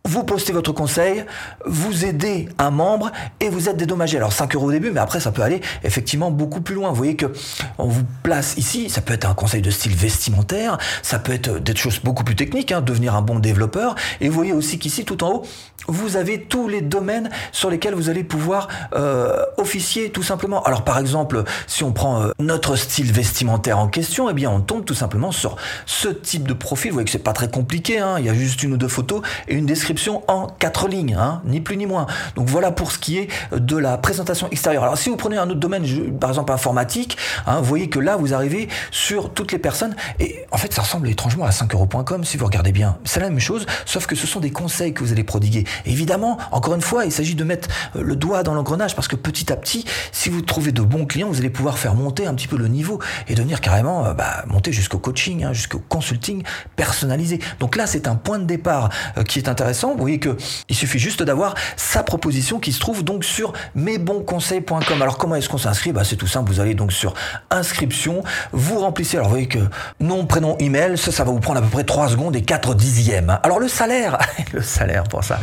Vous 0.06 0.22
postez 0.22 0.52
votre 0.52 0.72
conseil, 0.72 1.24
vous 1.64 2.04
aidez 2.04 2.50
un 2.58 2.70
membre 2.70 3.10
et 3.40 3.48
vous 3.48 3.70
êtes 3.70 3.78
dédommagé. 3.78 4.18
Alors 4.18 4.34
5 4.34 4.54
euros 4.54 4.68
au 4.68 4.70
début, 4.70 4.90
mais 4.90 5.00
après 5.00 5.18
ça 5.18 5.32
peut 5.32 5.40
aller 5.40 5.62
effectivement 5.82 6.30
beaucoup 6.30 6.60
plus 6.60 6.74
loin. 6.74 6.90
Vous 6.90 6.94
voyez 6.94 7.16
que 7.16 7.32
on 7.78 7.86
vous 7.86 8.04
place 8.22 8.54
ici, 8.58 8.90
ça 8.90 9.00
peut 9.00 9.14
être 9.14 9.26
un 9.26 9.32
conseil 9.32 9.62
de 9.62 9.70
style 9.70 9.94
vestimentaire, 9.94 10.76
ça 11.00 11.18
peut 11.18 11.32
être 11.32 11.58
des 11.58 11.74
choses 11.74 12.00
beaucoup 12.00 12.22
plus 12.22 12.36
techniques, 12.36 12.70
hein, 12.70 12.82
devenir 12.82 13.14
un 13.14 13.22
bon 13.22 13.38
développeur. 13.38 13.94
Et 14.20 14.28
vous 14.28 14.34
voyez 14.34 14.52
aussi 14.52 14.78
qu'ici, 14.78 15.06
tout 15.06 15.24
en 15.24 15.36
haut, 15.36 15.42
vous 15.88 16.18
avez 16.18 16.42
tous 16.42 16.68
les 16.68 16.82
domaines 16.82 17.30
sur 17.50 17.70
lesquels 17.70 17.94
vous 17.94 18.10
allez 18.10 18.24
pouvoir 18.24 18.68
euh, 18.94 19.42
officier 19.56 20.10
tout 20.10 20.22
simplement. 20.22 20.62
Alors 20.64 20.84
par 20.84 20.98
exemple, 20.98 21.44
si 21.66 21.82
on 21.82 21.92
prend 21.92 22.20
euh, 22.20 22.30
notre 22.38 22.76
style 22.76 23.10
vestimentaire 23.10 23.78
en 23.78 23.88
question, 23.88 24.28
eh 24.28 24.34
bien 24.34 24.50
on 24.50 24.60
tombe 24.60 24.84
tout 24.84 24.94
simplement 24.94 25.32
sur 25.32 25.56
ce 25.86 26.08
type 26.08 26.46
de 26.46 26.54
profil. 26.54 26.90
Vous 26.90 26.96
voyez 26.96 27.06
que 27.06 27.10
c'est 27.10 27.18
pas 27.18 27.32
très 27.32 27.50
compliqué, 27.50 28.00
hein. 28.00 28.16
il 28.18 28.26
y 28.26 28.28
a 28.28 28.34
juste 28.34 28.62
une 28.62 28.74
ou 28.74 28.76
deux 28.76 28.88
photos 28.88 29.22
et 29.48 29.54
une 29.54 29.64
description 29.64 29.93
en 30.28 30.46
quatre 30.46 30.88
lignes, 30.88 31.16
hein, 31.18 31.42
ni 31.44 31.60
plus 31.60 31.76
ni 31.76 31.86
moins. 31.86 32.06
Donc 32.36 32.48
voilà 32.48 32.70
pour 32.70 32.92
ce 32.92 32.98
qui 32.98 33.18
est 33.18 33.28
de 33.52 33.76
la 33.76 33.98
présentation 33.98 34.48
extérieure. 34.50 34.84
Alors 34.84 34.98
si 34.98 35.08
vous 35.08 35.16
prenez 35.16 35.36
un 35.36 35.48
autre 35.48 35.60
domaine, 35.60 35.84
par 36.18 36.30
exemple 36.30 36.52
informatique, 36.52 37.16
hein, 37.46 37.58
vous 37.58 37.64
voyez 37.64 37.88
que 37.88 37.98
là 37.98 38.16
vous 38.16 38.34
arrivez 38.34 38.68
sur 38.90 39.32
toutes 39.32 39.52
les 39.52 39.58
personnes 39.58 39.94
et 40.20 40.44
en 40.50 40.56
fait 40.56 40.72
ça 40.72 40.82
ressemble 40.82 41.08
étrangement 41.08 41.44
à 41.44 41.50
5euros.com 41.50 42.24
si 42.24 42.36
vous 42.36 42.46
regardez 42.46 42.72
bien. 42.72 42.98
C'est 43.04 43.20
la 43.20 43.28
même 43.28 43.40
chose, 43.40 43.66
sauf 43.84 44.06
que 44.06 44.14
ce 44.14 44.26
sont 44.26 44.40
des 44.40 44.50
conseils 44.50 44.92
que 44.94 45.02
vous 45.02 45.12
allez 45.12 45.24
prodiguer. 45.24 45.64
évidemment, 45.86 46.38
encore 46.52 46.74
une 46.74 46.80
fois, 46.80 47.04
il 47.04 47.12
s'agit 47.12 47.34
de 47.34 47.44
mettre 47.44 47.68
euh, 47.96 48.02
le 48.02 48.16
doigt 48.16 48.42
dans 48.42 48.54
l'engrenage 48.54 48.94
parce 48.94 49.08
que 49.08 49.16
petit 49.16 49.52
à 49.52 49.56
petit, 49.56 49.84
si 50.12 50.28
vous 50.28 50.42
trouvez 50.42 50.72
de 50.72 50.82
bons 50.82 51.06
clients, 51.06 51.28
vous 51.28 51.38
allez 51.38 51.50
pouvoir 51.50 51.78
faire 51.78 51.94
monter 51.94 52.26
un 52.26 52.34
petit 52.34 52.48
peu 52.48 52.56
le 52.56 52.68
niveau 52.68 53.00
et 53.28 53.34
devenir 53.34 53.60
carrément 53.60 54.06
euh, 54.06 54.14
bah, 54.14 54.44
monter 54.46 54.72
jusqu'au 54.72 54.98
coaching, 54.98 55.44
hein, 55.44 55.52
jusqu'au 55.52 55.80
consulting 55.88 56.42
personnalisé. 56.76 57.38
Donc 57.60 57.76
là, 57.76 57.86
c'est 57.86 58.08
un 58.08 58.14
point 58.14 58.38
de 58.38 58.44
départ 58.44 58.90
euh, 59.16 59.22
qui 59.22 59.38
est 59.38 59.48
intéressant 59.48 59.83
vous 59.92 60.00
voyez 60.00 60.18
que 60.18 60.36
il 60.68 60.76
suffit 60.76 60.98
juste 60.98 61.22
d'avoir 61.22 61.54
sa 61.76 62.02
proposition 62.02 62.58
qui 62.58 62.72
se 62.72 62.80
trouve 62.80 63.04
donc 63.04 63.24
sur 63.24 63.52
mesbonsconseils.com. 63.74 65.02
Alors 65.02 65.18
comment 65.18 65.36
est-ce 65.36 65.48
qu'on 65.48 65.58
s'inscrit? 65.58 65.92
Bah, 65.92 66.02
C'est 66.04 66.16
tout 66.16 66.26
simple, 66.26 66.50
vous 66.50 66.60
allez 66.60 66.74
donc 66.74 66.92
sur 66.92 67.14
inscription, 67.50 68.22
vous 68.52 68.78
remplissez, 68.78 69.16
alors 69.16 69.28
vous 69.28 69.34
voyez 69.34 69.48
que 69.48 69.58
nom, 70.00 70.26
prénom, 70.26 70.56
email, 70.58 70.96
ça, 70.98 71.12
ça 71.12 71.24
va 71.24 71.32
vous 71.32 71.40
prendre 71.40 71.58
à 71.58 71.62
peu 71.62 71.68
près 71.68 71.84
3 71.84 72.08
secondes 72.08 72.36
et 72.36 72.42
4 72.42 72.74
dixièmes. 72.74 73.38
Alors 73.42 73.60
le 73.60 73.68
salaire, 73.68 74.18
le 74.52 74.62
salaire 74.62 75.04
pour 75.04 75.24
ça. 75.24 75.38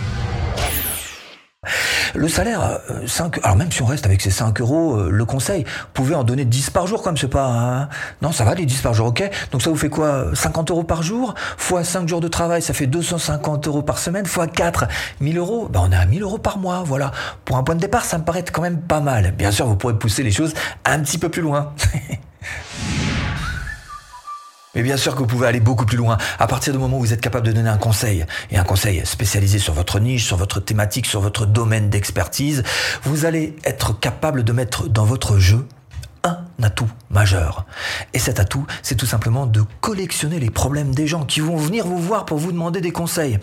Le 2.15 2.27
salaire, 2.27 2.79
5, 3.05 3.37
euh, 3.37 3.41
alors 3.43 3.55
même 3.55 3.71
si 3.71 3.83
on 3.83 3.85
reste 3.85 4.07
avec 4.07 4.19
ces 4.19 4.31
5 4.31 4.59
euros, 4.61 4.95
euh, 4.95 5.09
le 5.11 5.25
conseil, 5.25 5.63
vous 5.63 5.87
pouvez 5.93 6.15
en 6.15 6.23
donner 6.23 6.43
10 6.43 6.71
par 6.71 6.87
jour, 6.87 7.03
comme 7.03 7.17
c'est 7.17 7.27
pas, 7.27 7.45
hein. 7.45 7.89
non, 8.23 8.31
ça 8.31 8.43
va, 8.43 8.55
les 8.55 8.65
10 8.65 8.81
par 8.81 8.95
jour, 8.95 9.07
ok. 9.07 9.29
Donc 9.51 9.61
ça 9.61 9.69
vous 9.69 9.75
fait 9.75 9.89
quoi 9.89 10.25
50 10.33 10.71
euros 10.71 10.83
par 10.83 11.03
jour, 11.03 11.35
fois 11.57 11.83
5 11.83 12.07
jours 12.07 12.19
de 12.19 12.27
travail, 12.27 12.63
ça 12.63 12.73
fait 12.73 12.87
250 12.87 13.67
euros 13.67 13.83
par 13.83 13.99
semaine, 13.99 14.25
fois 14.25 14.47
4, 14.47 14.87
1000 15.19 15.37
euros, 15.37 15.69
ben 15.71 15.83
on 15.87 15.91
est 15.91 15.95
à 15.95 16.05
1000 16.05 16.23
euros 16.23 16.39
par 16.39 16.57
mois, 16.57 16.83
voilà. 16.83 17.11
Pour 17.45 17.57
un 17.57 17.63
point 17.63 17.75
de 17.75 17.81
départ, 17.81 18.05
ça 18.05 18.17
me 18.17 18.23
paraît 18.23 18.43
quand 18.51 18.63
même 18.63 18.81
pas 18.81 18.99
mal. 18.99 19.31
Bien 19.37 19.51
sûr, 19.51 19.67
vous 19.67 19.75
pourrez 19.75 19.97
pousser 19.97 20.23
les 20.23 20.31
choses 20.31 20.55
un 20.83 20.99
petit 20.99 21.19
peu 21.19 21.29
plus 21.29 21.43
loin. 21.43 21.73
Mais 24.75 24.83
bien 24.83 24.97
sûr 24.97 25.13
que 25.13 25.19
vous 25.19 25.27
pouvez 25.27 25.47
aller 25.47 25.59
beaucoup 25.59 25.85
plus 25.85 25.97
loin. 25.97 26.17
À 26.39 26.47
partir 26.47 26.71
du 26.73 26.79
moment 26.79 26.97
où 26.97 27.01
vous 27.01 27.13
êtes 27.13 27.21
capable 27.21 27.47
de 27.47 27.51
donner 27.51 27.69
un 27.69 27.77
conseil, 27.77 28.25
et 28.51 28.57
un 28.57 28.63
conseil 28.63 29.01
spécialisé 29.05 29.59
sur 29.59 29.73
votre 29.73 29.99
niche, 29.99 30.25
sur 30.25 30.37
votre 30.37 30.59
thématique, 30.59 31.05
sur 31.05 31.19
votre 31.19 31.45
domaine 31.45 31.89
d'expertise, 31.89 32.63
vous 33.03 33.25
allez 33.25 33.55
être 33.65 33.99
capable 33.99 34.43
de 34.43 34.53
mettre 34.53 34.87
dans 34.87 35.05
votre 35.05 35.37
jeu 35.37 35.67
un 36.23 36.37
atout 36.61 36.89
majeur. 37.09 37.65
Et 38.13 38.19
cet 38.19 38.39
atout, 38.39 38.65
c'est 38.83 38.95
tout 38.95 39.05
simplement 39.05 39.45
de 39.45 39.63
collectionner 39.81 40.39
les 40.39 40.49
problèmes 40.49 40.93
des 40.93 41.07
gens 41.07 41.25
qui 41.25 41.39
vont 41.39 41.57
venir 41.57 41.85
vous 41.85 41.97
voir 41.97 42.25
pour 42.25 42.37
vous 42.37 42.51
demander 42.51 42.81
des 42.81 42.91
conseils. 42.91 43.39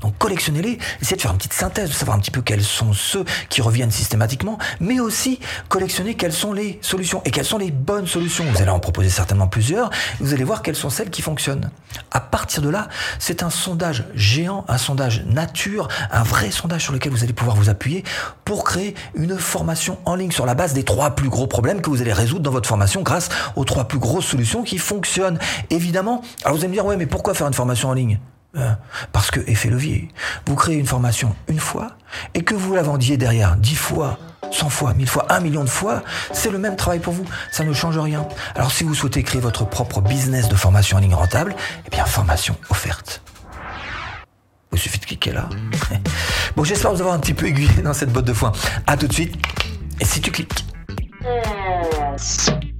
Donc 0.00 0.16
collectionnez-les, 0.18 0.78
essayez 1.00 1.16
de 1.16 1.22
faire 1.22 1.32
une 1.32 1.38
petite 1.38 1.52
synthèse, 1.52 1.90
de 1.90 1.94
savoir 1.94 2.16
un 2.16 2.20
petit 2.20 2.30
peu 2.30 2.42
quels 2.42 2.64
sont 2.64 2.92
ceux 2.92 3.24
qui 3.48 3.62
reviennent 3.62 3.90
systématiquement, 3.90 4.58
mais 4.80 5.00
aussi 5.00 5.38
collectionner 5.68 6.14
quelles 6.14 6.32
sont 6.32 6.52
les 6.52 6.78
solutions 6.82 7.22
et 7.24 7.30
quelles 7.30 7.44
sont 7.44 7.58
les 7.58 7.70
bonnes 7.70 8.06
solutions? 8.06 8.44
Vous 8.50 8.62
allez 8.62 8.70
en 8.70 8.80
proposer 8.80 9.08
certainement 9.08 9.48
plusieurs, 9.48 9.90
vous 10.20 10.34
allez 10.34 10.44
voir 10.44 10.62
quelles 10.62 10.76
sont 10.76 10.90
celles 10.90 11.10
qui 11.10 11.22
fonctionnent. 11.22 11.70
À 12.10 12.20
partir 12.20 12.62
de 12.62 12.68
là, 12.68 12.88
c'est 13.18 13.42
un 13.42 13.50
sondage 13.50 14.04
géant, 14.14 14.64
un 14.68 14.78
sondage 14.78 15.24
nature, 15.26 15.88
un 16.10 16.22
vrai 16.22 16.50
sondage 16.50 16.82
sur 16.82 16.92
lequel 16.92 17.12
vous 17.12 17.22
allez 17.22 17.32
pouvoir 17.32 17.56
vous 17.56 17.68
appuyer 17.68 18.04
pour 18.44 18.64
créer 18.64 18.94
une 19.14 19.38
formation 19.38 19.98
en 20.04 20.14
ligne 20.14 20.30
sur 20.30 20.46
la 20.46 20.54
base 20.54 20.72
des 20.72 20.84
trois 20.84 21.10
plus 21.10 21.28
gros 21.28 21.46
problèmes 21.46 21.80
que 21.80 21.90
vous 21.90 22.02
allez 22.02 22.12
résoudre 22.12 22.42
dans 22.42 22.51
votre 22.52 22.68
formation 22.68 23.02
grâce 23.02 23.28
aux 23.56 23.64
trois 23.64 23.84
plus 23.84 23.98
grosses 23.98 24.26
solutions 24.26 24.62
qui 24.62 24.78
fonctionnent. 24.78 25.38
Évidemment, 25.70 26.22
alors 26.44 26.56
vous 26.56 26.62
allez 26.62 26.68
me 26.68 26.74
dire, 26.74 26.86
ouais, 26.86 26.96
mais 26.96 27.06
pourquoi 27.06 27.34
faire 27.34 27.46
une 27.46 27.54
formation 27.54 27.88
en 27.88 27.94
ligne? 27.94 28.18
Euh, 28.54 28.70
parce 29.12 29.30
que 29.30 29.40
effet 29.48 29.70
levier, 29.70 30.08
vous 30.46 30.56
créez 30.56 30.76
une 30.76 30.86
formation 30.86 31.34
une 31.48 31.58
fois 31.58 31.92
et 32.34 32.42
que 32.42 32.54
vous 32.54 32.74
la 32.74 32.82
vendiez 32.82 33.16
derrière 33.16 33.56
dix 33.56 33.76
fois, 33.76 34.18
cent 34.50 34.68
fois, 34.68 34.92
mille 34.92 35.08
fois, 35.08 35.24
un 35.32 35.40
million 35.40 35.64
de 35.64 35.70
fois, 35.70 36.02
c'est 36.32 36.50
le 36.50 36.58
même 36.58 36.76
travail 36.76 37.00
pour 37.00 37.14
vous. 37.14 37.24
Ça 37.50 37.64
ne 37.64 37.72
change 37.72 37.98
rien. 37.98 38.28
Alors 38.54 38.70
si 38.70 38.84
vous 38.84 38.94
souhaitez 38.94 39.22
créer 39.22 39.40
votre 39.40 39.64
propre 39.64 40.02
business 40.02 40.48
de 40.48 40.54
formation 40.54 40.98
en 40.98 41.00
ligne 41.00 41.14
rentable, 41.14 41.56
eh 41.86 41.90
bien 41.90 42.04
formation 42.04 42.54
offerte. 42.68 43.22
Il 44.72 44.78
suffit 44.78 44.98
de 44.98 45.06
cliquer 45.06 45.32
là. 45.32 45.48
Bon, 46.56 46.64
j'espère 46.64 46.92
vous 46.92 47.00
avoir 47.00 47.14
un 47.14 47.18
petit 47.18 47.34
peu 47.34 47.46
aiguillé 47.46 47.82
dans 47.82 47.94
cette 47.94 48.12
botte 48.12 48.26
de 48.26 48.34
foin. 48.34 48.52
À 48.86 48.98
tout 48.98 49.06
de 49.06 49.12
suite. 49.12 49.34
Et 50.00 50.04
si 50.04 50.20
tu 50.20 50.30
cliques. 50.30 50.66
Podcast. 52.12 52.71